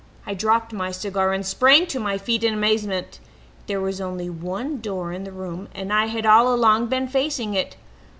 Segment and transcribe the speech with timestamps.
[0.25, 3.19] I dropped my cigar and sprang to my feet in amazement.
[3.67, 7.53] There was only one door in the room and I had all along been facing
[7.53, 7.75] it.